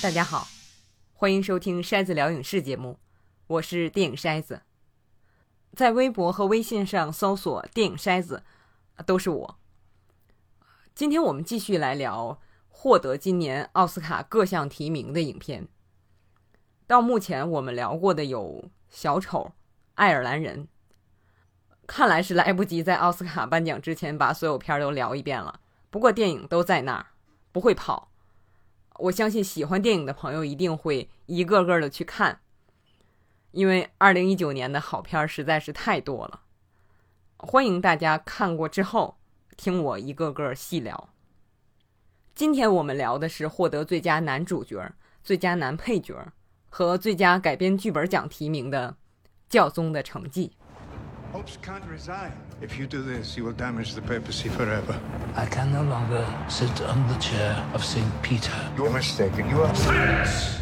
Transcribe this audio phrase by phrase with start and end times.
[0.00, 0.46] 大家好，
[1.12, 3.00] 欢迎收听筛子聊影视节目，
[3.48, 4.62] 我是电影筛子。
[5.74, 8.44] 在微博和微信上搜索“电影筛子”，
[9.04, 9.58] 都是我。
[10.94, 15.66] 今天我们继续来聊获得今年奥斯卡各项提名的影片。
[16.86, 19.38] 到目前我们聊过的有《小丑》
[19.94, 20.64] 《爱尔兰人》，
[21.88, 25.58] 看来是来不及在奥斯卡颁奖之前把所有片儿都聊一遍了。
[25.90, 27.06] 不过电影都在那儿，
[27.50, 28.07] 不会跑。
[28.98, 32.40] 我相信喜欢电影的朋友一定会一个个的去看，
[33.52, 36.42] 因为二零一九年的好片实在是太多了。
[37.36, 39.18] 欢迎大家看过之后
[39.56, 41.10] 听我一个个细聊。
[42.34, 44.92] 今天我们聊的是获得最佳男主角、
[45.22, 46.32] 最佳男配角
[46.68, 48.96] 和最佳改编剧本奖提名的
[49.48, 50.52] 《教宗的成绩》。
[51.32, 52.32] Popes can't resign.
[52.62, 54.98] If you do this, you will damage the papacy forever.
[55.36, 58.06] I can no longer sit on the chair of St.
[58.22, 58.50] Peter.
[58.78, 59.50] You're mistaken.
[59.50, 59.74] You are.
[59.74, 60.58] Silence!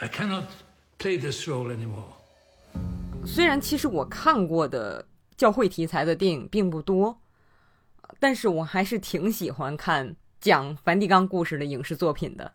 [0.00, 0.48] I cannot
[0.98, 2.16] play this role anymore.
[3.24, 7.20] 虽然其实我看过的教会题材的电影并不多，
[8.18, 12.52] 但是我还是挺喜欢看讲梵蒂冈故事的影视作品的。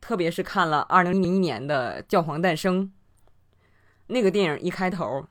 [0.00, 2.84] 特别是看了二零零一年的《教皇诞生》，
[4.08, 5.26] 那个电影一开头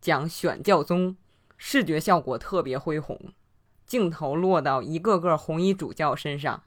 [0.00, 1.16] 讲选教宗，
[1.56, 3.32] 视觉效果特别恢宏，
[3.86, 6.62] 镜头落到一个个红衣主教身上，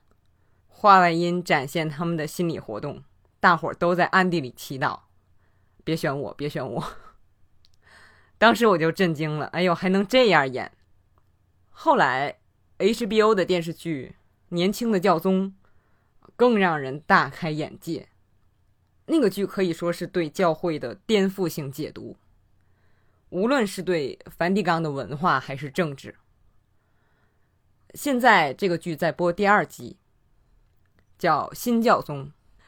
[0.68, 3.04] 话外音展现他们的心理活动，
[3.40, 5.00] 大伙儿都在暗地里祈祷。
[5.84, 6.84] 别选我，别选我！
[8.38, 10.72] 当时我就震惊了，哎呦，还能这样演！
[11.70, 12.40] 后来
[12.78, 14.16] HBO 的电视剧
[14.56, 15.56] 《年轻的教宗》
[16.36, 18.10] 更让人大开眼界。
[19.06, 22.16] 那个剧可以说是对教会的颠覆性解读，
[23.30, 26.16] 无论是对梵蒂冈的文化还是政治。
[27.94, 29.98] 现在这个剧在播第二集，
[31.20, 32.26] 叫《新教宗》，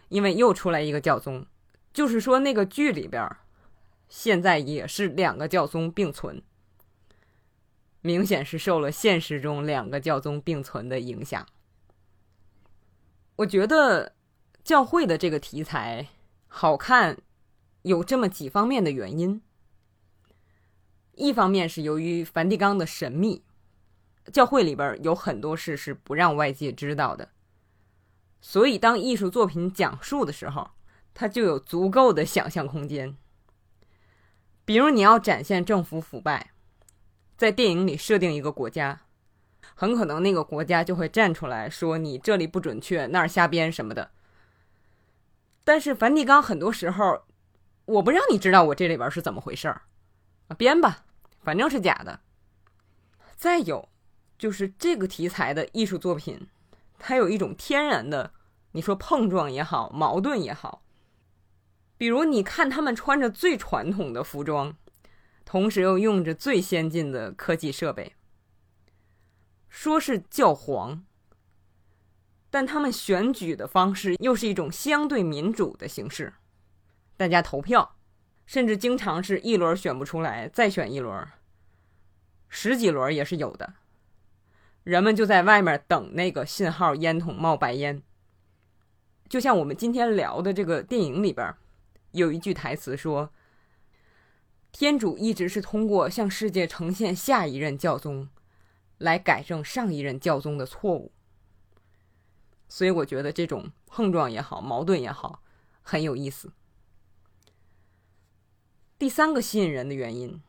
[0.10, 1.46] 因为又出来一个教宗。
[1.94, 3.26] 就是说，那个剧里边，
[4.10, 6.44] 现在也是两个教宗并存，
[8.02, 11.48] 明显是受了现实中两个教宗并存的影响。
[13.38, 14.14] 我觉得
[14.64, 16.08] 教会的这个题材
[16.58, 17.18] 好看，
[17.82, 19.42] 有这么几方面的原因。
[21.16, 23.44] 一方面是由于梵蒂冈的神秘，
[24.32, 27.28] 教会里边有很多事是不让外界知道的，
[28.40, 30.72] 所以当艺术作品讲述的时候。
[31.14, 33.18] 它就有足够的想象空间。
[34.64, 36.52] 比如，你要展现政府腐败，
[37.38, 39.02] 在电影里设定一个国家，
[39.76, 44.12] 很可能那个国家就会站出来说：“你这里不准确，那儿瞎编什么的。”
[45.66, 47.26] 但是梵蒂冈很多时候，
[47.86, 49.82] 我不让你知道我这里边是怎么回事儿，
[50.58, 51.04] 编吧，
[51.42, 52.22] 反正是假的。
[53.36, 53.90] 再有，
[54.38, 56.48] 就是这个题材的艺术作品，
[56.98, 58.32] 它有一种天然的，
[58.72, 60.84] 你说碰撞也好，矛盾也好。
[61.98, 64.78] 比如，你看他们穿着最传统的服装，
[65.46, 68.16] 同时又用着最先进的科技设备，
[69.68, 71.04] 说是教皇，
[72.56, 76.32] 但他们选举的方式又是一种相对民主的形式，
[77.18, 77.98] 大家投票，
[78.46, 81.28] 甚至经常是一轮选不出来，再选一轮，
[82.48, 83.74] 十几轮也是有的。
[84.86, 88.02] 人们就在外面等那个信号，烟筒冒白烟，
[89.28, 91.54] 就像我们今天聊的这个电影里边。
[92.12, 93.34] 有一句台词说
[94.72, 98.30] ：“天主一直是通过向世界呈现下一任教宗，
[99.00, 101.12] 来改正上一任教宗的错误。”
[102.68, 105.42] 所以我觉得这种碰撞也好，矛盾也好，
[105.82, 106.52] 很有意思。
[108.98, 110.42] 第三个吸引人的原因，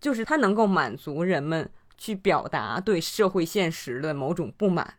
[0.00, 4.98] 就是它能够满足人们去表达对社会现实的某种不满。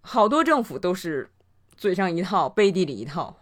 [0.00, 1.30] 好多政府都是
[1.76, 3.38] 嘴上一套，背地里一套。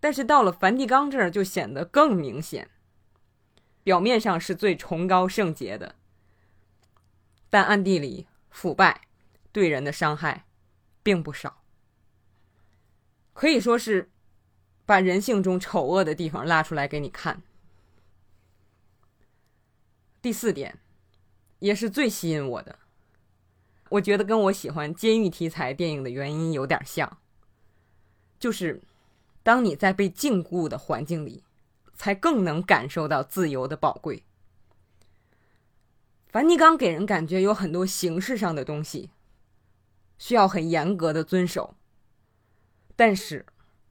[0.00, 2.70] 但是到了梵蒂冈这儿就显得更明显。
[3.82, 5.94] 表面上是最崇高圣洁的，
[7.48, 9.07] 但暗地里腐败
[9.58, 10.46] 对人的伤害
[11.02, 11.62] 并不少。
[13.32, 14.08] 可以说是
[14.86, 17.42] 把人性中丑恶的地方拉出来给你看。
[20.22, 20.78] 第四点，
[21.58, 22.78] 也是最吸引我的，
[23.88, 27.18] 我觉得跟我喜欢监狱题材电影的原因有点像，
[28.38, 28.80] 就是。
[29.44, 31.42] 当你在被禁锢的环境里，
[31.94, 34.22] 才更能感受到自由的宝贵。
[36.28, 39.08] 梵蒂冈给人感觉有很多形式上的东西
[40.18, 41.76] 需要很严格的遵守，
[42.96, 43.46] 但是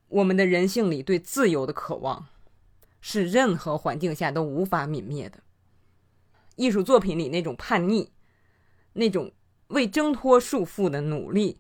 [0.10, 2.28] 我们的人性里对自由的渴望
[3.02, 5.42] 是任何环境下都无法泯灭的。
[6.56, 8.12] 艺术作品里那种叛逆，
[8.94, 9.32] 那种
[9.68, 11.60] 为挣脱束缚的努力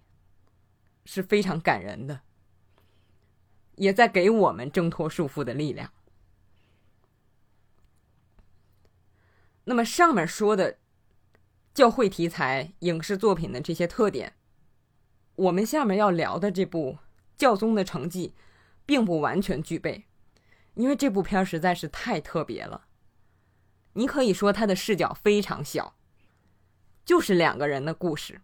[1.05, 2.21] 是非常感人的，
[3.75, 5.91] 也在给我们挣脱束缚的力量。
[9.65, 10.77] 那么上面说的
[11.73, 14.36] 教会题材影视作品的这些特点，
[15.37, 16.93] 我们下面要聊的这部
[17.37, 18.33] 《教宗的成绩》
[18.87, 20.05] 并不完全具备，
[20.73, 22.87] 因为这部片实在是太特别了。
[23.93, 25.95] 你可以说它的视角非常小，
[27.05, 28.41] 就是两个人的故事，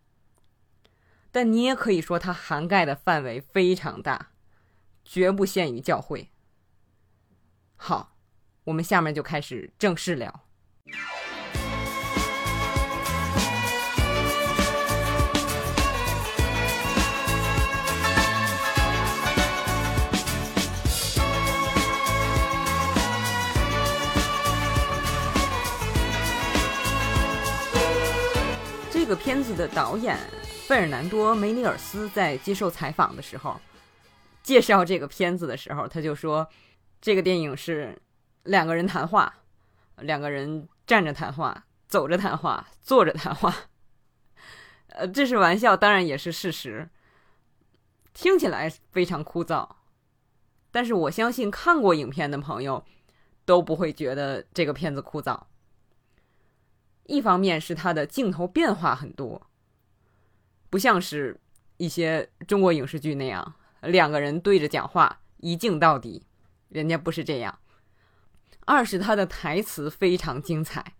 [1.31, 4.29] 但你也可以说它涵盖的范围非常大，
[5.03, 6.29] 绝不限于教会。
[7.75, 8.15] 好，
[8.65, 10.42] 我们下面就开始正式聊。
[29.13, 30.17] 个片子的导演
[30.65, 33.61] 费尔南多·梅尼尔斯在接受采访的时候，
[34.41, 36.49] 介绍这个片子的时候，他就说，
[36.99, 37.95] 这个电影是
[38.45, 39.31] 两个人谈话，
[39.97, 43.53] 两个人站着谈话，走着谈话，坐着谈话。
[44.87, 46.89] 呃，这是玩笑，当然也是事实。
[48.15, 49.69] 听起来非常枯燥，
[50.71, 52.83] 但是我相信看过影片的朋友
[53.45, 55.39] 都不会觉得这个片子枯燥。
[57.05, 59.47] 一方面是它的镜头变化很多，
[60.69, 61.39] 不像是
[61.77, 66.23] 一些中国影视剧那样两个人对着讲话一镜到底，
[66.69, 67.59] 人家不是这样。
[68.65, 70.93] 二是他的台词非常精彩。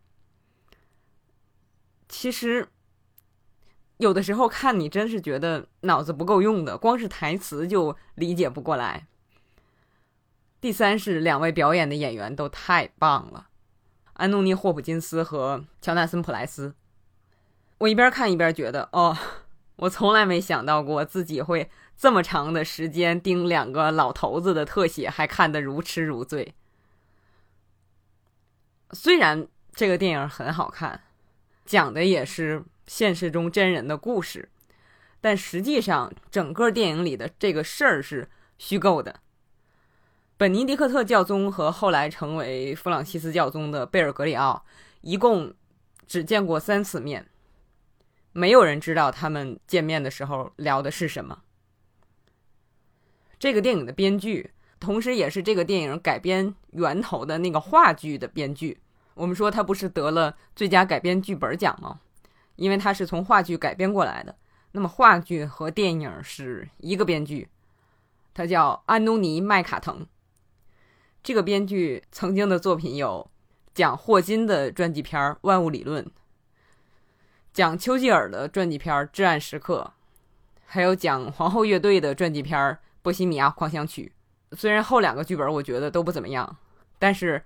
[2.10, 2.68] 其实
[3.98, 9.08] 有的时候看你真是觉得脑子不够用的，光是台词就理解不过来。
[10.60, 13.48] 第三是两位表演的演员都太棒了。
[14.14, 16.76] 安东尼·霍普金斯和乔纳森·普莱斯，
[17.80, 19.18] 我一边看一边觉得，哦，
[19.78, 26.54] 我从来没想到过自己会这么长的时间盯两个老头子的特写，还看得如痴如醉。
[28.92, 31.02] 虽然这个电影很好看，
[31.66, 34.50] 讲的也是现实中真人的故事，
[35.20, 38.30] 但实际上整个电影里的这个事儿是
[38.60, 39.20] 虚构的。
[40.36, 44.66] 本尼迪克特教宗和后来成为弗朗西斯教宗的贝尔格里奥，
[45.02, 45.54] 一共
[46.08, 47.30] 只见过三次面，
[48.32, 51.44] 没有人知道他们见面的时候聊的是什么。
[53.38, 58.82] 这个电影的编剧，同时也是这个电影改编源头的那个话剧的编剧，
[59.14, 62.00] 我们说他不是得了最佳改编剧本奖吗？
[62.56, 64.36] 因为他是从话剧改编过来的。
[64.72, 67.48] 那么话剧和电影是一个编剧，
[68.34, 70.08] 他叫安东尼·麦卡腾。
[71.24, 73.32] 这个编剧曾经的作品有
[73.74, 76.04] 讲霍金的传记片《万物理论》，
[77.54, 79.94] 讲丘吉尔的传记片《至暗时刻》，
[80.66, 82.60] 还有讲皇后乐队的传记片
[83.02, 84.12] 《波西米亚狂想曲》。
[84.58, 86.58] 虽然后两个剧本我觉得都不怎么样，
[87.00, 87.46] 但是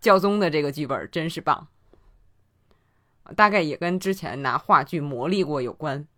[0.00, 1.68] 教宗的这个剧本真是棒。
[3.36, 6.08] 大概也跟之前拿话剧磨砺过有关。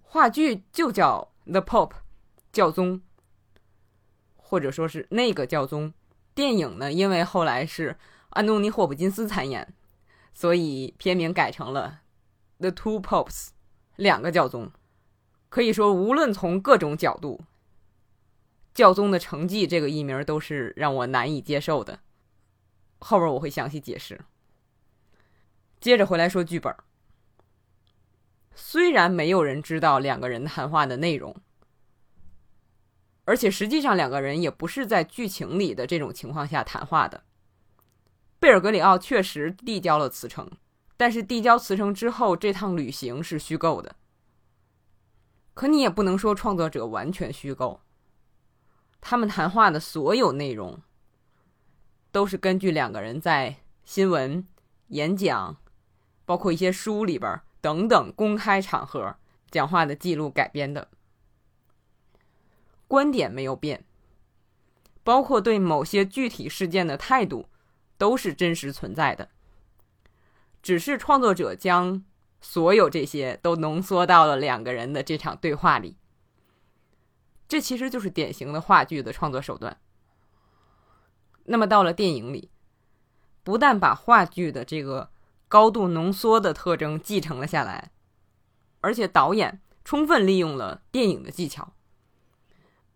[0.00, 1.90] 话剧就叫《The Pope》，
[2.50, 3.02] 教宗。
[4.50, 5.94] 或者说是那个教宗，
[6.34, 6.92] 电影呢？
[6.92, 7.96] 因为后来是
[8.30, 9.72] 安东尼·霍普金斯参演，
[10.34, 12.00] 所以片名改成了
[12.60, 13.28] 《The Two Popes》，
[13.94, 14.72] 两个教宗。
[15.50, 17.44] 可以说，无论从各种角度，
[18.74, 22.00] 教宗的成绩这个译名都是让我难以接受的。
[22.98, 24.20] 后边我会详细解释。
[25.78, 26.74] 接着回来说剧本，
[28.56, 31.36] 虽然没有人知道两个人谈话的内容。
[33.30, 37.22] 而且实际上，两个人也不是在剧情里的这种情况下谈话的。
[38.40, 40.50] 贝尔格里奥确实递交了辞呈，
[40.96, 43.94] 但是递交辞呈之后，这趟旅行是虚构的。
[45.54, 47.80] 可你也不能说创作者完全虚构。
[49.00, 50.82] 他们谈话的所有内容，
[52.10, 54.44] 都是根据两个人在新闻、
[54.88, 55.56] 演讲，
[56.24, 59.14] 包括一些书里边等等公开场合
[59.52, 60.88] 讲话的记录改编的。
[62.90, 63.84] 观点没有变，
[65.04, 67.46] 包括对某些具体事件的态度，
[67.96, 69.28] 都是真实存在的。
[70.60, 72.04] 只是创作者将
[72.40, 75.98] 所有这些都浓缩到了两个人的这场对话里。
[77.46, 79.78] 这其实就是典型的话剧的创作手段。
[81.44, 82.50] 那么到了电影里，
[83.44, 85.10] 不但把话剧的这个
[85.46, 87.92] 高度浓缩的特征继承了下来，
[88.80, 91.72] 而且导演充分利用了电影的技巧。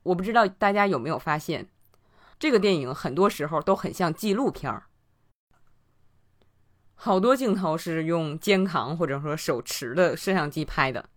[0.05, 1.69] 我不知道大家有没有发现，
[2.39, 4.87] 这个电影很多时候都很像纪录片儿，
[6.95, 11.09] 好多镜头是用肩扛或者说手持的摄像机拍的，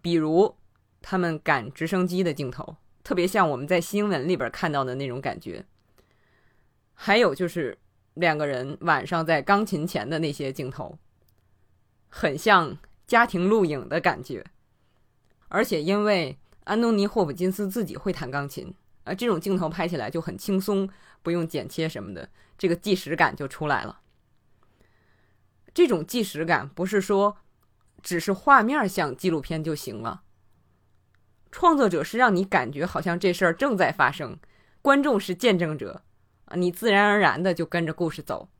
[0.00, 0.56] 比如
[1.00, 5.64] 他们赶直升机的镜头，特别像我们在新闻里边看到的那种感觉。
[6.94, 7.78] 还有就是
[8.14, 10.98] 两个人晚上在钢琴前的那些镜头，
[12.08, 14.44] 很像家庭录影的感觉。
[15.46, 16.36] 而且因为
[16.68, 20.86] 安东尼·霍普金斯自己会弹钢琴，啊，这种镜头拍起来就很轻松，
[21.22, 24.00] 不用剪切什么的，这个纪实感就出来了。
[25.72, 27.38] 这种纪实感不是说
[28.02, 30.24] 只是画面像纪录片就行了，
[31.50, 34.38] 创作者是让你感觉好像这事儿正在发生，
[34.82, 36.02] 观众是见证者。
[36.44, 38.50] 啊，你自然而然的就跟着故事走。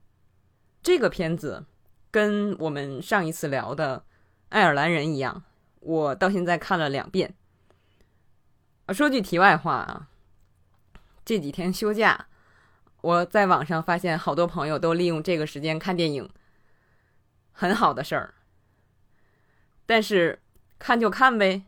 [0.83, 1.67] 这个片子
[2.11, 3.99] 跟我们上一次聊的
[4.49, 5.43] 《爱尔兰人》一样，
[5.81, 7.35] 我到现在看了两遍。
[8.89, 10.09] 啊，说句题外话啊，
[11.23, 12.27] 这几天休假，
[13.03, 16.27] 我在网上发现好多朋友都利用这个时间看电影，
[17.53, 18.33] 很好的事儿。
[19.85, 20.41] 但是
[20.79, 21.65] 看就看呗，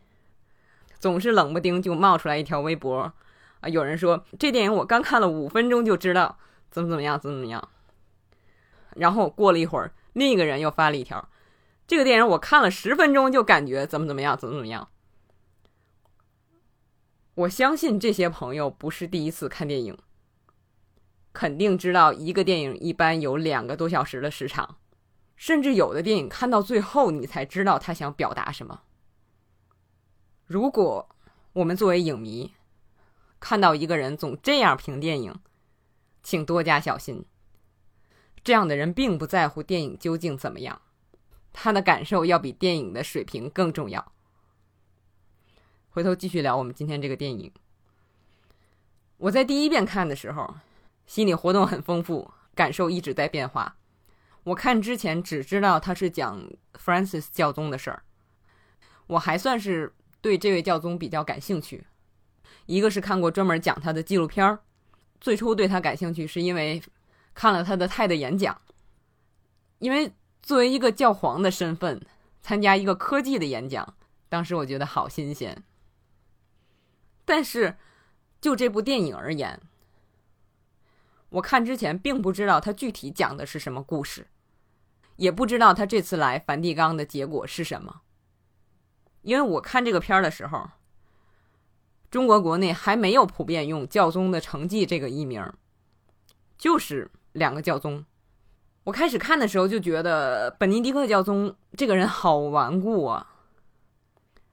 [0.99, 3.13] 总是冷不丁就冒出来一条微博。
[3.61, 3.69] 啊！
[3.69, 6.39] 有人说这电影我刚看了五分钟就知道
[6.71, 7.69] 怎么怎么样，怎么怎么样。
[8.97, 11.29] 然后过了一会儿，另一个人又发了一条：
[11.87, 14.89] 这个电影我看了十分钟就感觉怎么怎么样，怎么怎么样。
[17.41, 19.97] 我相信这些朋友不是第一次看电影，
[21.33, 24.77] 肯定知道一个电影一般有两个多小时的时长，
[25.37, 28.83] 甚至有的电影看到最后你才知道他想表达什么。
[30.45, 31.09] 如果
[31.55, 32.53] 我们作为影迷，
[33.39, 35.35] 看到一个人总这样评电影，
[36.23, 37.25] 请多加小心。
[38.45, 40.83] 这样的人并不在乎电影究竟怎么样，
[41.55, 44.13] 他的感受要比电影的水平更重要。
[45.93, 47.53] 回头继续聊我们今天这个电影。
[49.17, 50.55] 我在第一遍看的时候，
[51.05, 53.77] 心理活动很丰富，感受一直在变化。
[54.45, 58.05] 我看之前只知道他是讲 Francis 教宗的事儿，
[59.09, 61.85] 我还算是对这位教宗比较感兴趣。
[62.67, 64.61] 一个是看过专门讲他的纪录片儿，
[65.21, 66.81] 最初对他感兴趣是因为
[67.35, 68.61] 看了他的泰的演讲，
[69.81, 72.01] 因为作为一个教皇的身份
[72.41, 73.97] 参加一个科技的演讲，
[74.29, 75.65] 当时我觉得好新鲜。
[77.31, 77.77] 但是
[78.41, 79.61] 就这部电影而言，
[81.29, 84.27] 我看之前并不知道他具体讲的是什么故事，
[85.15, 88.01] 也不知道他这次来梵蒂冈的结果是什么，
[89.23, 90.71] 因为我看这个片儿的时候。
[92.11, 95.41] 中国国内还没有普遍用“教宗的成绩”这个艺名，
[96.59, 98.05] 就是两个教宗。
[98.83, 103.37] 我开始看的时候就觉得本尼迪克教宗这个人好顽固啊！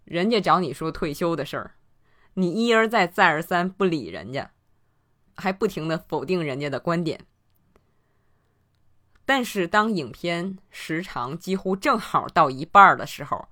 [0.03, 1.76] 人家找你说退休的事儿，
[2.39, 4.51] 你一而再再而三不理人家，
[5.36, 7.25] 还不停的否定人家的观点。
[9.25, 13.48] 但是当影片时长几乎正好到一半的时候，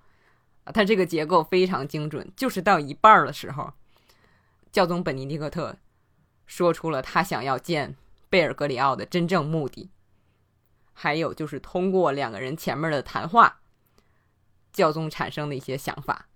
[0.66, 3.74] 啊，它这个结构非常精准，就是到一半的时候。
[4.72, 5.78] 教宗本尼迪克特
[6.46, 7.96] 说出了他想要见
[8.30, 9.90] 贝尔格里奥的真正目的，
[10.94, 13.62] 还有就是通过两个人前面的谈话，
[14.72, 16.28] 教宗产生的一些想法。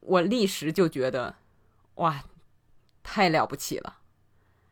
[0.00, 1.36] 我立时就觉得，
[1.96, 2.24] 哇，
[3.02, 3.98] 太了不起了！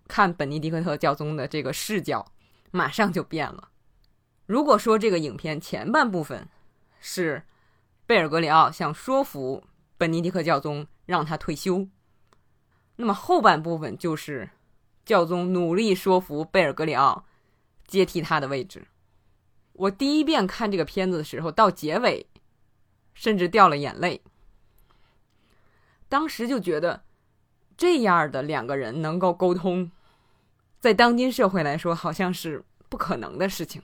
[0.09, 2.33] 看本尼迪克特教宗的这个视角，
[2.71, 3.71] 马上就变了。
[4.47, 6.49] 如果说这个影片前半部分
[6.99, 7.45] 是
[8.07, 9.63] 贝尔格里奥想说服
[9.97, 11.87] 本尼迪克教宗让他退休。
[12.97, 14.51] 那么后半部分就是
[15.05, 17.25] 教宗努力说服贝尔格里奥
[17.87, 18.89] 接替他的位置。
[19.75, 22.27] 我第一遍看这个片子的时候，到结尾
[23.15, 24.21] 甚至掉了眼泪。
[26.09, 27.05] 当时就觉得
[27.81, 29.91] 这样的两个人能够沟通，
[30.79, 33.81] 在当今社会来说好像是不可能的事情，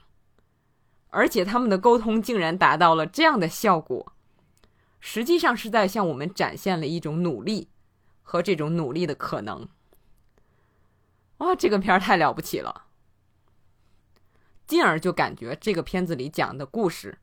[1.09, 4.12] 而且他们的沟通竟然达到了这样的效果，
[5.00, 7.71] 实际上是在向我们展现了一种努力。
[8.29, 9.69] 和这种努力的可能，
[11.38, 12.87] 哇，这个片儿太了不起了！
[14.67, 17.19] 进而就感觉这个片子里讲的故事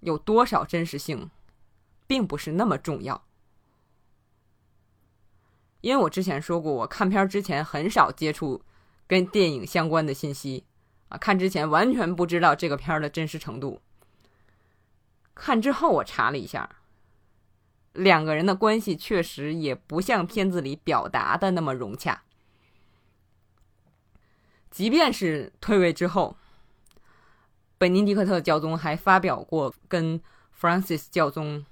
[0.00, 1.30] 有多少真实性，
[2.06, 3.22] 并不是那么重要。
[5.80, 8.62] 因为我之前说过，我看片之前很少接触
[9.06, 10.64] 跟电影相关的信息
[11.08, 13.80] 啊，看之前完全不知道这个片的真实程度。
[15.34, 16.76] 看之后我查了一下。
[17.94, 22.22] 两个人的关系确实也不像片子里表达的那么融洽。
[24.70, 26.36] 即便是退位之后，
[27.78, 30.22] 本尼迪克特教宗还发表过跟
[30.56, 31.66] Francis 教宗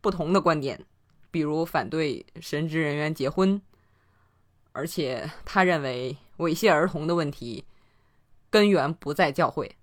[0.00, 0.86] 不同的观点，
[1.32, 3.60] 比如反对神职人员结婚，
[4.70, 7.64] 而且他认为猥亵儿童的问题
[8.50, 9.76] 根源不在教会，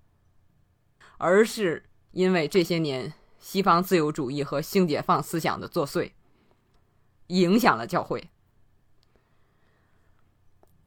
[1.18, 6.12] 而是因为这些年西方自由主义和性解放思想的作祟，
[7.28, 8.30] 影响了教会。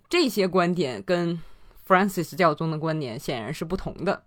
[0.08, 1.40] 这些观点跟
[1.86, 4.24] Francis 教宗的观点显然是不同的，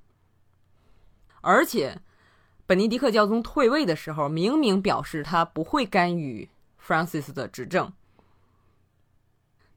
[1.41, 2.01] 而且
[2.67, 6.49] 本尼迪克教宗退位的时候，明明表示他不会干预
[6.83, 7.93] Francis 的执政。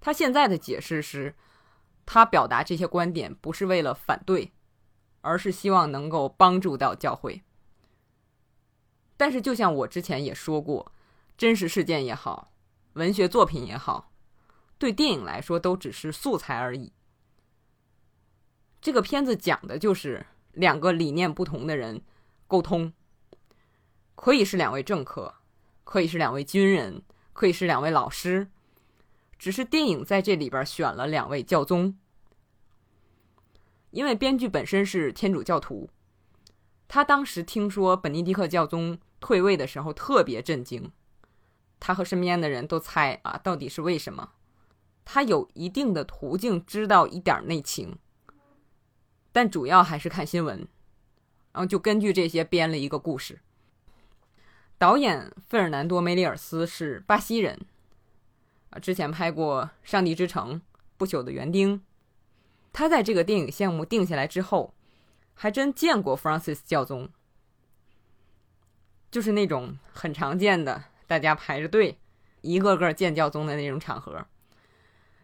[0.00, 1.34] 他现在的解释是，
[2.06, 4.52] 他表达这些观点不是为了反对，
[5.20, 7.42] 而是希望能够帮助到教会。
[9.18, 10.92] 但是，就像我之前也说过，
[11.36, 12.52] 真实事件也好，
[12.94, 14.12] 文学作品也好。
[14.78, 16.92] 对电影来说，都只是素材而已。
[18.80, 22.00] 这个片子讲的就是两个理念不同的人
[22.48, 22.92] 沟通，
[24.16, 25.34] 可以是两位政客，
[25.84, 27.02] 可以是两位军人，
[27.32, 28.48] 可以是两位老师，
[29.38, 31.96] 只是电影在这里边选了两位教宗，
[33.90, 35.90] 因为编剧本身是天主教徒，
[36.88, 40.90] 他当时听说本尼迪克教宗退位的时候特别震惊，
[41.78, 44.30] 他和身边的人都猜啊，到底是为什么？
[45.04, 47.98] 他有一定的途径知道一点内情，
[49.32, 50.66] 但主要还是看新闻，
[51.52, 53.40] 然后就根据这些编了一个故事。
[54.76, 57.66] 导演费尔南多·梅里尔斯是巴西人，
[58.70, 60.54] 啊，之前拍过《上帝之城》
[60.96, 61.78] 《不朽的园丁》。
[62.72, 64.72] 他在这个电影项目定下来之后，
[65.34, 67.08] 还真见过 Francis 教宗，
[69.10, 71.98] 就是那种很常见的，大家排着队，
[72.42, 74.26] 一个个见教宗的那种场合。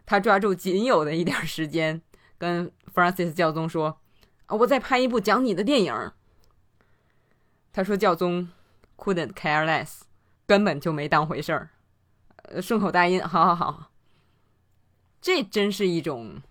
[0.05, 2.03] 他抓住仅有的一点时间，
[2.39, 4.01] 跟 Francis 教宗说：“，
[4.49, 6.13] 我再拍一部讲你的电影。”
[7.73, 8.51] 他说教宗
[8.97, 10.03] couldn't care less，
[10.47, 11.71] 根本就没当回事儿，
[12.63, 13.91] 顺口答应：“好好好。”
[15.21, 16.43] 这真是一种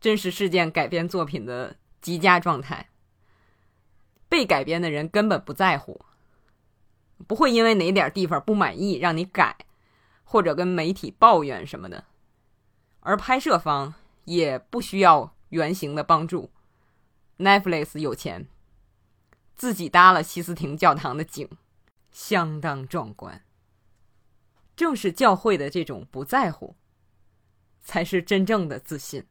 [0.00, 2.88] 真实事件改编作品的极佳状态。
[4.28, 6.00] 被改编的人根本不在乎，
[7.26, 9.56] 不会因为哪点地方不满意让你改，
[10.24, 12.04] 或者跟媒体抱怨什么的。
[13.00, 16.50] 而拍摄方也不需要原型的帮助
[17.38, 18.46] ，Netflix 有钱，
[19.54, 21.48] 自己搭了西斯廷教堂的景，
[22.10, 23.44] 相当壮观。
[24.76, 26.76] 正是教会的这种不在乎，
[27.82, 29.26] 才是真正的自信，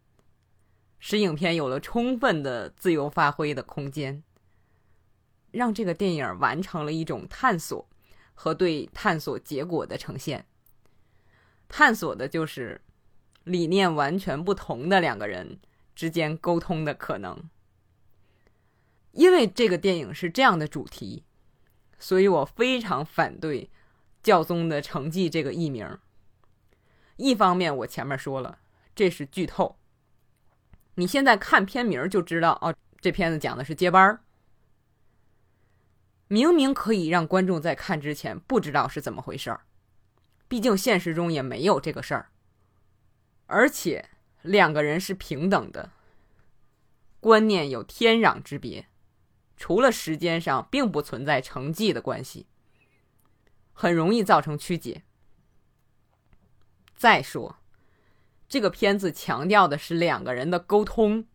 [0.99, 4.23] 使影片有了充分的自由发挥的空间，
[5.51, 7.89] 让这个电影完成了一种探索
[8.33, 10.45] 和对探索结果的呈现。
[11.67, 12.81] 探索的就是。
[13.45, 15.59] 理念完全不同的两个人
[15.93, 17.49] 之间沟通的可能，
[19.13, 21.23] 因为这个电影是这样的主题，
[21.97, 23.71] 所以我非常反对
[24.21, 25.97] “教宗的成绩”这个艺名。
[27.15, 28.59] 一方面，我前面说了，
[28.95, 29.77] 这是剧透。
[30.95, 34.21] 你现在看片名就知道，哦，这片子讲的是接班儿，
[36.27, 39.61] 明明可以让观众在看之前不知道是怎么回事儿，
[40.47, 42.31] 毕竟现实中也没有这个事儿。
[43.45, 44.09] 而且
[44.41, 45.91] 两个人是平等的，
[47.19, 48.87] 观念有天壤之别，
[49.55, 52.47] 除了时间上并不存在成绩的关系，
[53.71, 55.03] 很容易造成曲解。
[56.95, 57.57] 再说，
[58.47, 61.25] 这个片子强调的是两个人的沟通，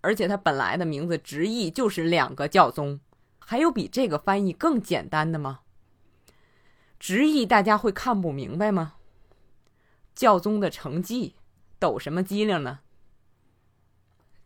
[0.00, 3.00] 而且它本来的名字直译就是两个教宗，
[3.38, 5.60] 还有比这个翻译更简单的吗？
[6.98, 8.94] 直译大家会看不明白吗？
[10.14, 11.36] 教宗的成绩，
[11.78, 12.80] 抖什么机灵呢？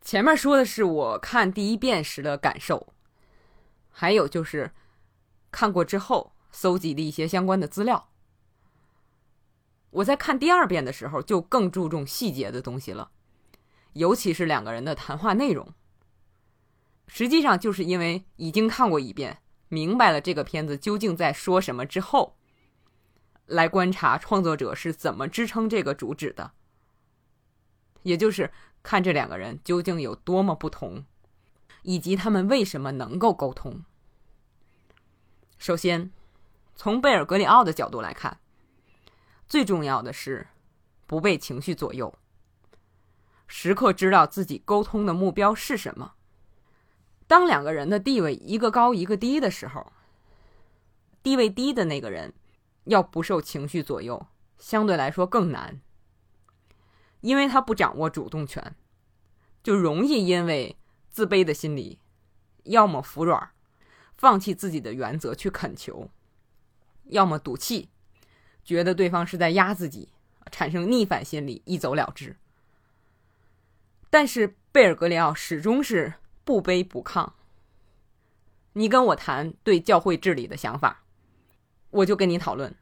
[0.06, 2.92] 前面说的是我看第一遍时的感受，
[3.90, 4.70] 还有就是
[5.50, 8.08] 看过之后搜集的一些相关的资料。
[9.90, 13.10] 我在看第二遍的时候就更注重细节的东西了，
[13.94, 15.74] 尤其是两个人的谈话内容。
[17.08, 22.36] 实际上就是因为已经看过一遍，明白了这个片子究竟在说什么之后。
[23.46, 26.52] 来观察创作者是怎么支撑这个主旨的，
[28.02, 28.52] 也就是
[28.86, 31.04] 看这两个人究竟有多么不同，
[31.82, 33.82] 以及他们为什么能够沟通。
[35.58, 36.12] 首先，
[36.76, 38.38] 从贝尔格里奥的角度来看，
[39.48, 40.46] 最重要的是
[41.04, 42.14] 不被情绪左右，
[43.48, 46.12] 时刻知道自己沟通的目标是什么。
[47.26, 49.92] 当两个人的地位一个高一个低的时候，
[51.24, 52.32] 地位低的那个人。
[52.84, 55.80] 要不受情绪左右，相对来说更难，
[57.26, 58.76] 因为他不掌握主动权，
[59.60, 60.76] 就容易因为
[61.10, 61.98] 自卑的心理，
[62.62, 63.50] 要么服软，
[64.16, 66.08] 放弃自己的原则去恳求，
[67.06, 67.88] 要么赌气，
[68.62, 70.10] 觉得对方是在压自己，
[70.52, 72.36] 产生逆反心理，一走了之。
[74.08, 77.32] 但是贝尔格里奥始终是不卑不亢。
[78.74, 81.02] 你跟我谈对教会治理的想法，
[81.90, 82.72] 我就跟你讨论。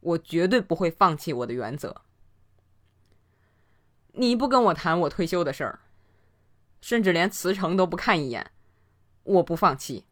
[0.00, 2.02] 我绝对不会放弃我的原则。
[4.18, 5.78] 你不跟我谈我退休的事儿，
[6.80, 8.50] 甚至连辞呈都不看一眼，
[9.22, 10.06] 我不放弃，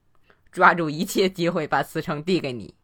[0.52, 2.76] 抓住一切机会把辞呈递给你。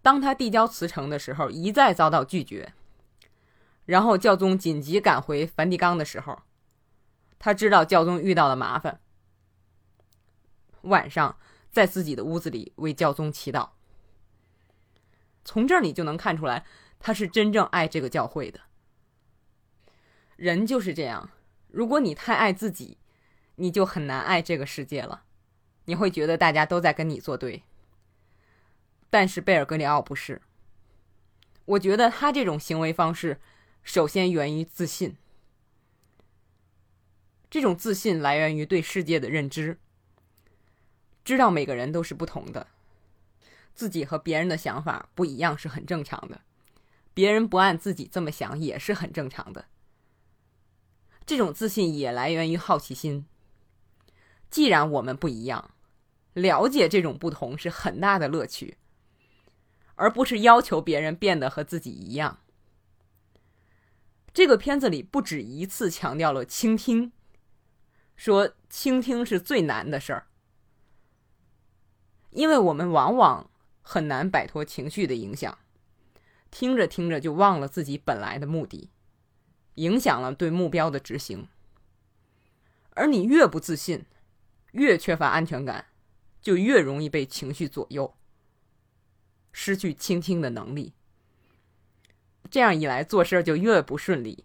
[0.00, 2.72] 当他递交辞呈的时候，一再遭到拒绝。
[3.84, 6.40] 然后教宗紧急赶回梵蒂冈的时候，
[7.38, 9.00] 他知道教宗遇到了麻烦，
[10.82, 11.36] 晚上
[11.70, 13.68] 在自己的屋子里为教宗祈祷。
[15.44, 16.64] 从这儿你就能看出来，
[16.98, 18.60] 他是真正爱这个教会的。
[20.42, 21.30] 人就是这样，
[21.68, 22.98] 如果你太爱自己，
[23.54, 25.22] 你就很难爱这个世界了。
[25.84, 27.62] 你会觉得大家都在跟你作对。
[29.08, 30.42] 但是贝尔格里奥不是，
[31.64, 33.40] 我觉得他这种行为方式。
[33.84, 35.16] 首先源于自信，
[37.48, 39.78] 这种自信来源于对世界的认知，
[41.24, 42.66] 知道每个人都是不同的，
[43.76, 46.40] 自己和别人的想法不一样是很正常的，
[47.14, 49.66] 别人不按自己这么想也是很正常的。
[51.24, 53.26] 这种自信也来源于好奇心。
[54.50, 55.70] 既然我们不一样，
[56.34, 58.76] 了解这种不同是很大的乐趣，
[59.94, 62.38] 而不是要求别人变得和自己一样。
[64.34, 67.12] 这个片子里不止一次强调了倾听，
[68.16, 70.26] 说倾听是最难的事儿，
[72.30, 73.50] 因为我们往往
[73.82, 75.58] 很难摆脱情绪的影响，
[76.50, 78.90] 听着听着就忘了自己本来的目的，
[79.74, 81.48] 影响了对目标的执行。
[82.94, 84.04] 而你越不自信，
[84.72, 85.86] 越缺乏安全感，
[86.40, 88.14] 就越容易被情绪左右，
[89.50, 90.92] 失去倾听的能力。
[92.50, 94.44] 这样一来，做事就越不顺利，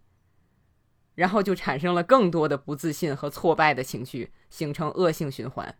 [1.16, 5.78] 然后就产生了更多的不自信和挫败的情绪，形成恶性循环。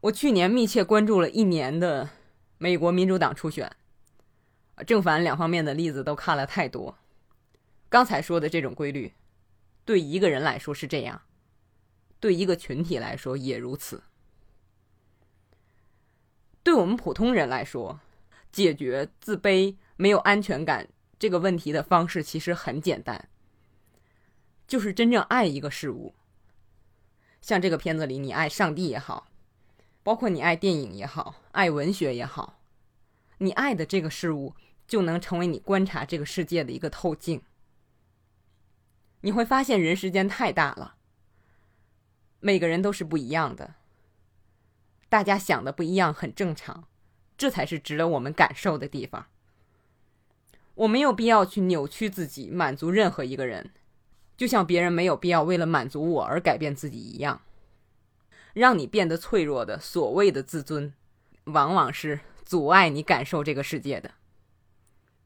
[0.00, 2.10] 我去年密切关注了一年的
[2.58, 3.70] 美国民主党初选，
[4.84, 6.98] 正反两方面的例子都看了太多。
[7.92, 9.12] 刚才说的这种规律，
[9.84, 11.20] 对一个人来说是这样，
[12.18, 14.02] 对一个群体来说也如此。
[16.62, 18.00] 对我们普通人来说，
[18.50, 19.76] 解决自卑。
[19.96, 23.28] 没有安全感这个问题的方式其实很简单，
[24.66, 26.14] 就是真正爱一个事物。
[27.42, 29.28] 像这个片子里，你爱上帝也好，
[30.02, 32.58] 包括你爱电影也好，爱文学也好，
[33.36, 34.56] 你爱的这个事物
[34.88, 37.42] 就能成为你观察这个世界的一个透镜。
[39.22, 40.94] 你会发现人世间太大了，
[42.40, 43.74] 每个人都是不一样的，
[45.08, 46.84] 大家想的不一样很正常，
[47.36, 49.26] 这才是值得我们感受的地方。
[50.74, 53.72] 我没有必要去扭曲自己，满足任何一个人，
[54.36, 57.42] 就像别人没有必要为了满足我而改变自己一样。
[58.54, 60.92] 让你变得脆弱的所谓的自尊，
[61.44, 64.12] 往往是阻碍你感受这个世界的。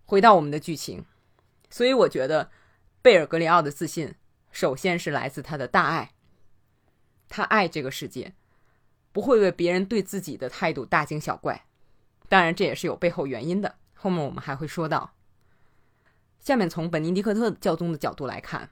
[0.04, 1.04] 回到我们的剧情，
[1.70, 2.50] 所以我觉得
[3.06, 4.16] 贝尔格里奥的自信，
[4.50, 6.10] 首先是来自他的大爱。
[7.28, 8.34] 他爱这个世界，
[9.12, 11.66] 不会为别人对自己的态度大惊小怪。
[12.28, 15.14] 当然，这也是有背后原因的，后面我们还会说到。
[16.40, 18.70] 下面从本尼迪克特教宗的角度来看，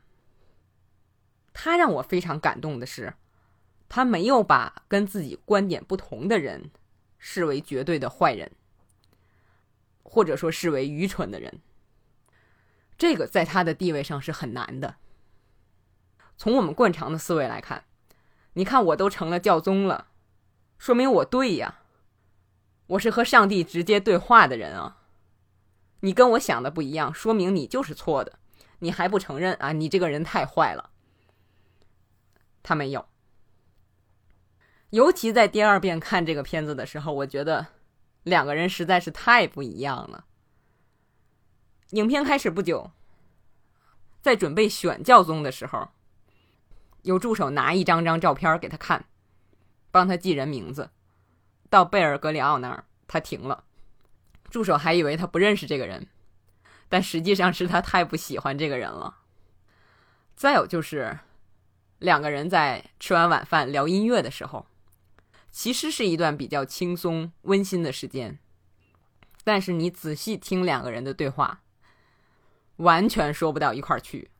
[1.52, 3.14] 他让我非常感动的是，
[3.88, 6.72] 他没有把跟自己观点不同的人
[7.18, 8.50] 视为绝对的坏人，
[10.02, 11.60] 或者说视为愚蠢的人。
[12.96, 14.96] 这个在他的地位上是很难的。
[16.36, 17.84] 从我们惯常的思维来看，
[18.54, 20.08] 你看我都成了教宗了，
[20.78, 21.80] 说明我对呀，
[22.88, 24.98] 我是和上帝直接对话的人啊。
[26.00, 28.38] 你跟我想的不一样，说明你就是错的。
[28.80, 29.72] 你还不承认啊？
[29.72, 30.90] 你这个人太坏了。
[32.62, 33.06] 他没有。
[34.90, 37.66] 尤其在第二遍看这个片子的时候，我觉得
[38.22, 40.26] 两个人实在是太不一样了。
[41.90, 42.90] 影片开始不久，
[44.20, 45.88] 在准备选教宗的时候，
[47.02, 49.04] 有助手拿一张张照片给他看，
[49.90, 50.90] 帮他记人名字。
[51.70, 53.64] 到贝尔格里奥那儿，他停了。
[54.50, 56.06] 助手还以为他不认识这个人，
[56.88, 59.18] 但实际上是他太不喜欢这个人了。
[60.36, 61.18] 再有就是，
[61.98, 64.66] 两个人在吃完晚饭聊音乐的时候，
[65.50, 68.38] 其实是一段比较轻松温馨的时间。
[69.42, 71.60] 但是你仔细听两个人的对话，
[72.76, 74.30] 完全说不到一块儿去。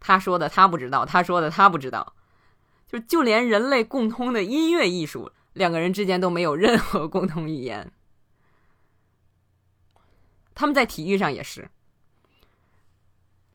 [0.00, 2.14] 他说的他不知道，他说的他不知道，
[2.86, 7.92] 就就连人类共通的音乐艺术，两个人之间都没有任何共同语言。
[10.54, 11.70] 他们在体育上也是。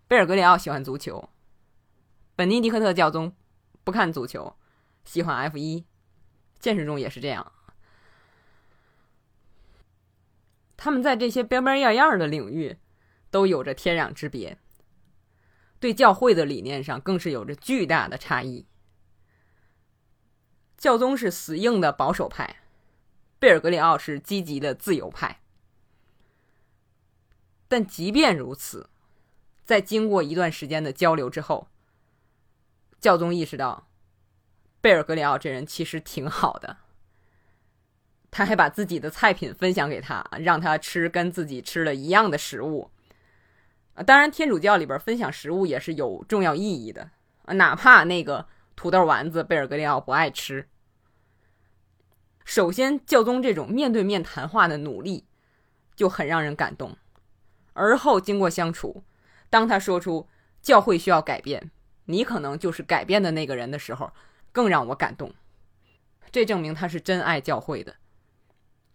[0.07, 1.29] 贝尔格里奥喜欢足球，
[2.35, 3.33] 本尼迪克特教宗
[3.83, 4.55] 不看足球，
[5.05, 5.85] 喜欢 F 一，
[6.59, 7.51] 现实中也是这样。
[10.75, 12.77] 他们在这些边边样样的领域
[13.31, 14.59] 都有着天壤之别，
[15.79, 18.67] 对教会的理念上更是有着巨大的差异。
[20.77, 22.57] 教宗是死硬的保守派，
[23.39, 25.41] 贝尔格里奥是积极的自由派。
[27.67, 28.89] 但即便如此，
[29.63, 31.69] 在经过一段时间的交流之后，
[32.99, 33.87] 教宗意识到，
[34.81, 36.77] 贝尔格里奥这人其实挺好的。
[38.29, 42.91] 他还把自己的菜品分享给他，让他吃跟自己吃了一样的食物。
[43.93, 47.11] 啊，当然，天主教里边分享食物也是有重要意义的
[47.43, 50.67] 啊，哪怕那个土豆丸子贝尔格里奥不爱吃。
[52.45, 55.25] 首先，教宗这种面对面谈话的努力
[55.95, 56.97] 就很让人感动。
[57.73, 59.03] 而后经过相处，
[59.49, 60.27] 当他说出
[60.61, 61.71] 教会需要改变，
[62.05, 64.11] 你可能就是改变的那个人的时候，
[64.51, 65.33] 更让我感动。
[66.31, 67.95] 这证明他是真爱教会的，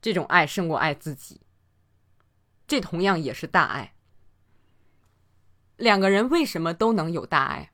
[0.01, 1.43] 这种爱胜过爱自己。
[2.67, 3.93] 这同样也是大爱。
[5.77, 7.71] 两个人为什么都能有大爱？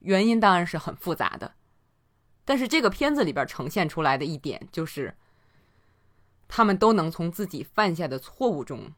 [0.00, 1.54] 原因当然是很复杂的，
[2.44, 5.16] 但是这个片子里边呈现出来的一点就是，
[6.48, 8.92] 他们都能从自己犯下的错误中。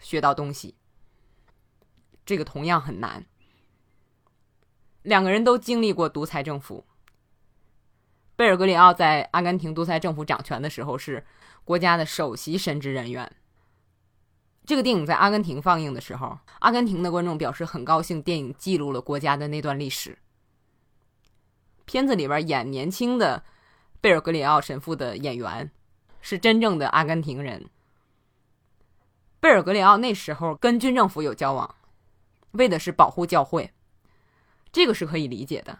[0.00, 0.76] 学到东西，
[2.24, 3.26] 这个同样很难。
[5.02, 6.86] 两个人都经历过独裁政府。
[8.36, 11.26] 贝尔格里奥在阿根廷独裁政府掌权的时候是
[11.64, 13.34] 国家的首席神职人员。
[14.68, 20.18] 这个电影在阿根廷放映的时候，阿根廷的观众表示很高兴，电影记录了国家的那段历史。
[21.86, 23.42] 片子里边演年轻的
[24.02, 25.70] 贝尔格里奥神父的演员
[26.20, 27.70] 是真正的阿根廷人。
[29.40, 31.74] 贝尔格里奥那时候跟军政府有交往，
[32.50, 33.72] 为的是保护教会，
[34.70, 35.78] 这个是可以理解的。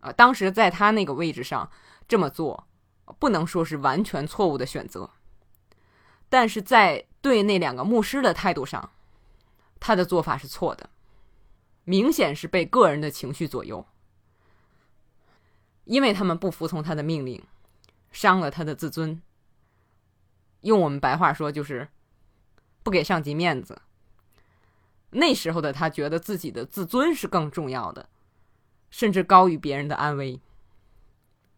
[0.00, 1.70] 啊，当时在他那个位置上
[2.08, 2.66] 这么做，
[3.18, 5.10] 不能说是完全错误的选择。
[6.30, 8.90] 但是在对那两个牧师的态度上，
[9.80, 10.90] 他的做法是错的，
[11.84, 13.86] 明显是被个人的情绪左右，
[15.84, 17.42] 因为他们不服从他的命令，
[18.10, 19.22] 伤了他的自尊。
[20.60, 21.88] 用我们白话说就是。
[22.84, 23.80] 不给上级面子，
[25.10, 28.08] 那时候的他觉得自己的自尊是更重要的，
[28.90, 30.40] 甚至高于别人的安危。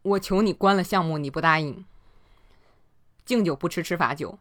[0.03, 1.87] 我求你关了项目，你不答应，
[3.25, 4.39] 敬酒不吃吃罚酒，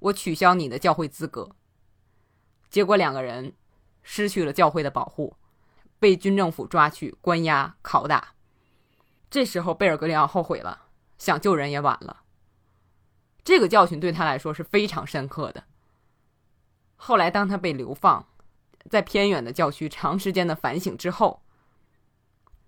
[0.00, 1.50] 我取消你的教会资格。
[2.68, 3.54] 结果两个人
[4.02, 5.36] 失去了教会的保护，
[5.98, 8.34] 被军政府抓去关押拷打。
[9.30, 10.86] 这时候贝尔格里奥后悔了，
[11.18, 12.22] 想救人也晚了。
[13.42, 15.64] 这个教训对他来说是非常深刻的。
[16.96, 18.28] 后来，当他被流放，
[18.88, 21.42] 在偏远的教区长时间的反省之后，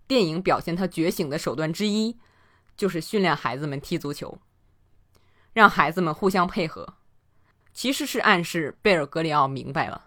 [0.07, 2.19] 电影表现他觉醒的手段之一，
[2.77, 4.39] 就是训练孩子们踢足球，
[5.53, 6.95] 让孩子们互相配合，
[7.73, 10.07] 其实是暗示贝尔格里奥明白了，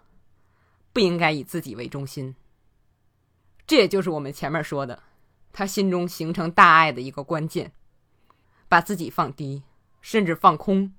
[0.92, 2.34] 不应该以自己为中心。
[3.66, 5.02] 这也就是我们前面说的，
[5.52, 7.72] 他心中形成大爱的一个关键，
[8.68, 9.64] 把自己放低，
[10.00, 10.94] 甚至放空，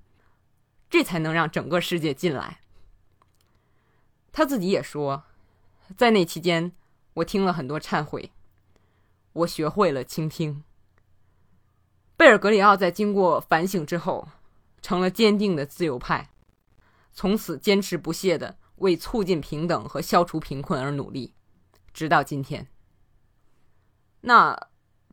[0.89, 2.59] 这才能让整个世界进来。
[4.33, 5.23] 他自己也说，
[5.95, 6.73] 在那期间，
[7.13, 8.31] 我听了很多忏悔，
[9.31, 10.63] 我学会了倾听。
[12.17, 14.27] 贝尔格里奥在经过反省之后，
[14.81, 16.29] 成了坚定的自由派，
[17.17, 21.33] 从此坚持不懈的为促进平等和消除贫困而努力，
[21.91, 22.67] 直到今天。
[24.21, 24.67] 那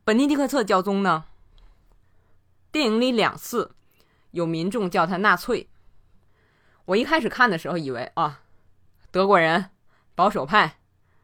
[0.04, 1.24] 本尼迪克特教宗呢？
[2.70, 3.74] 电影里两次
[4.32, 5.70] 有民众叫他纳粹，
[6.84, 8.42] 我一开始看的时候以为啊。
[9.10, 9.70] 德国人，
[10.14, 10.76] 保守派，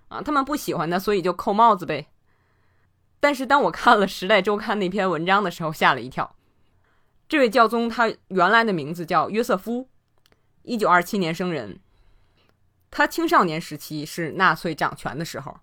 [0.09, 2.09] 啊，他们不喜欢他，所以就扣帽子呗。
[3.21, 6.35] 但是当我看了《时代周刊》那篇文章的时候，吓了一跳。
[7.29, 9.90] 这位教宗他原来的名字叫约瑟夫，
[10.71, 11.81] 一九二七年生人。
[12.93, 15.59] 他青少年时期是纳粹掌权的时候，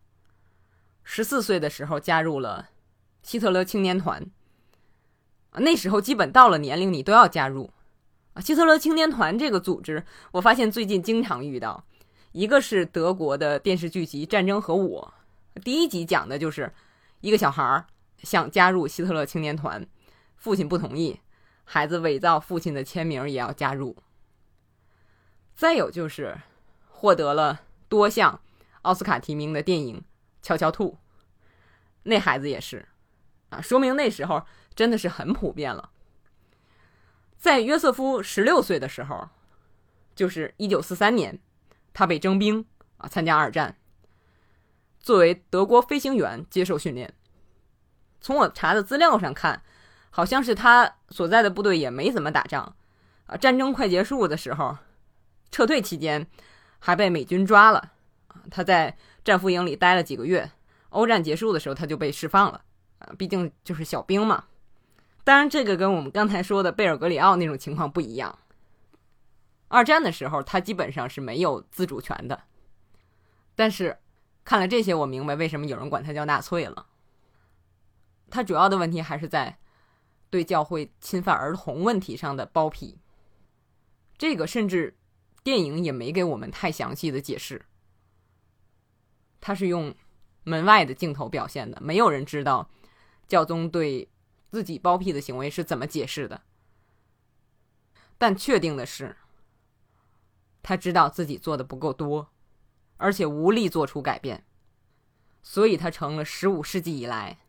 [1.02, 2.72] 十四岁的时候加入了
[3.24, 4.30] 希特勒青年团。
[5.54, 7.72] 那时候基本到了年龄，你都要加入。
[8.42, 11.86] 希特勒青年团这个组织，我发现最近经常遇到。
[12.34, 15.14] 一个是德国的电视剧集《战争和我》，
[15.64, 16.74] 第一集讲的就是
[17.22, 17.88] 一个小孩儿
[18.24, 19.88] 想加入希特勒青年团，
[20.36, 21.22] 父亲不同意，
[21.64, 23.96] 孩子伪造父亲的签名也要加入。
[25.58, 26.40] 再有就是
[26.88, 28.40] 获得了多项
[28.84, 29.98] 奥斯卡提名的电影
[30.42, 30.92] 《悄悄兔》，
[32.04, 32.88] 那孩子也是
[33.50, 35.90] 啊，说明那时候真的是很普遍了。
[37.38, 39.30] 在约瑟夫十六岁的时候，
[40.16, 41.40] 就是一九四三年。
[41.92, 42.64] 他被征兵
[42.98, 43.76] 啊，参加二战。
[45.00, 47.12] 作为德国飞行员接受训练。
[48.22, 49.64] 从我查的资料上看，
[50.12, 52.76] 好像是他所在的部队也没怎么打仗
[53.26, 53.36] 啊。
[53.36, 54.78] 战争快结束的时候，
[55.52, 56.26] 撤退期间
[56.80, 57.94] 还被美军抓了。
[58.50, 60.52] 他在战俘营里待了几个月，
[60.90, 62.62] 欧战结束的时候他就被释放了
[63.00, 63.14] 啊。
[63.18, 64.46] 毕竟就是小兵嘛。
[65.24, 68.40] 当然，这个跟我们刚才说的贝尔格里奥那种情况不一样。
[69.68, 72.44] 二战的时候，他基本上是没有自主权的。
[73.54, 73.98] 但是，
[74.46, 76.86] 看了这些，我明白为什么有人管他叫纳粹了。
[78.30, 79.58] 他主要的问题还是在
[80.30, 82.98] 对教会侵犯儿童问题上的包庇。
[84.18, 84.96] 这个甚至
[85.48, 87.64] 电影也没给我们太详细的解释。
[89.40, 89.96] 他是用
[90.44, 92.70] 门外的镜头表现的，没有人知道
[93.30, 94.10] 教宗对
[94.52, 96.42] 自己包庇的行为是怎么解释的。
[98.18, 99.16] 但确定的是。
[100.62, 102.30] 他知道自己做的不够多，
[102.98, 104.44] 而且无力做出改变，
[105.42, 107.40] 所以他成了十五世纪以来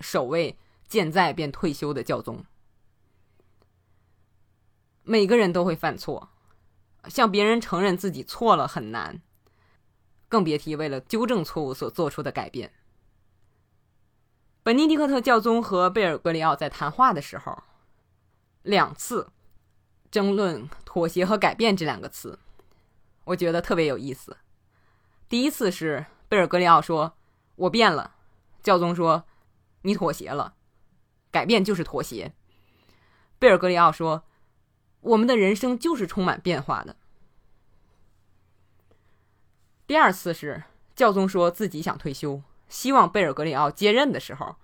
[0.00, 2.44] 首位健在便退休的教宗。
[5.04, 6.28] 每个人都会犯错，
[7.08, 9.20] 向别人承认自己错了很难，
[10.28, 12.72] 更别提为了纠正错误所做出的改变。
[14.62, 17.62] 本尼迪克特教宗和贝尔格里奥在谈话的时候，
[18.62, 19.30] 两次
[20.10, 22.38] 争论“妥协”和“改变”这两个词。
[23.24, 24.36] 我觉得特别有意思。
[25.28, 27.16] 第一次是贝尔格里奥说
[27.56, 28.16] ：“我变了。”
[28.62, 29.24] 教宗说
[29.82, 30.54] ：“你妥协了。”
[31.30, 32.32] 改变就是妥协。
[33.38, 34.24] 贝尔格里奥说
[35.06, 36.96] ：“我们的人生就是充满变化的。”
[39.86, 40.64] 第二次是
[40.94, 44.56] 教宗说自己想退休，希望贝尔格里奥接任的时候，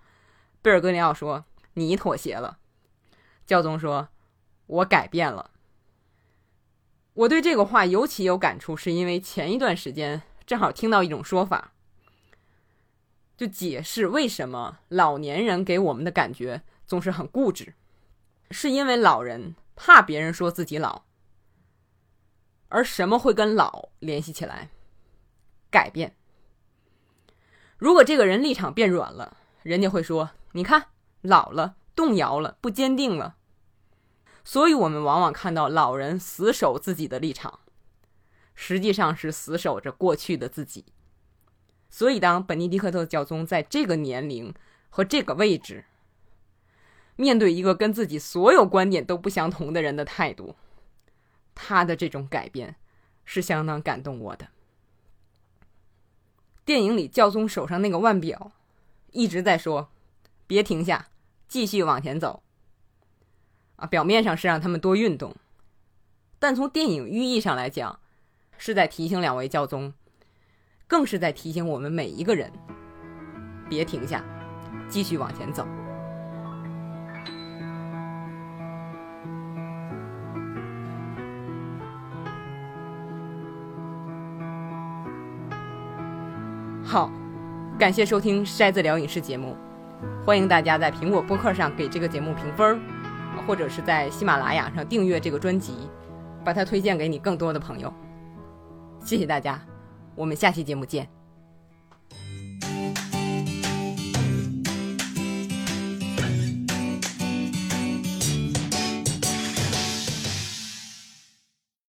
[0.61, 2.59] 贝尔格里奥说：“你妥协了。”
[3.47, 4.09] 教宗说
[4.67, 5.51] ：“我改变了。”
[7.15, 11.73] 我对这个话尤其有感触，是因为前一段时间正好听到一种说法，
[13.37, 17.75] 就解释为什么老年人给我们的感觉总是很固执，
[18.51, 21.03] 是因为老人怕别人说自己老。
[22.69, 24.71] 而什么会跟老联系起来？
[25.71, 26.17] 改变。
[27.77, 30.87] 如果这个人立场变软了，人家会说：“你看，
[31.21, 33.37] 老了，动摇了，不坚定了。”
[34.45, 37.61] 所以，我们往往看到老人死守自己的立场，
[38.55, 40.87] 实际上是死守着过去的自己。
[41.91, 44.55] 所以，当本尼迪克特教宗在这个年龄
[44.89, 45.85] 和这个位置，
[47.17, 50.57] 面对一个跟自己所有观点都不相同的人的态度，
[51.55, 52.77] 他的这种改变
[53.25, 54.49] 是相当感动我的。
[56.65, 58.53] 电影里，教宗手上那个腕表
[59.11, 59.91] 一直在说
[60.47, 61.09] ：“别停下，
[61.49, 62.43] 继续往前走。”
[63.77, 65.35] 啊，表面上是让他们多运动，
[66.39, 67.99] 但从电影寓意上来讲，
[68.57, 69.93] 是在提醒两位教宗，
[70.87, 72.53] 更是在提醒我们每一个人，
[73.69, 74.25] 别停下，
[74.89, 75.67] 继续往前走。
[86.93, 87.11] 好，
[87.79, 89.57] 感谢收听筛子聊影视节目，
[90.27, 92.79] 欢迎大家在苹果播客上给这个节目评分。
[93.47, 95.73] 或者是在喜马拉雅上订阅这个专辑，
[96.45, 97.91] 把它推荐给你更多的朋友。
[99.03, 99.59] 谢谢大家，
[100.15, 101.22] 我们下期节目见。